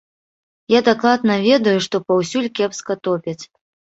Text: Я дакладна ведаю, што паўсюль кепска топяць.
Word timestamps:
Я 0.73 0.79
дакладна 0.87 1.35
ведаю, 1.47 1.75
што 1.87 1.95
паўсюль 2.11 2.49
кепска 2.61 2.93
топяць. 3.09 3.37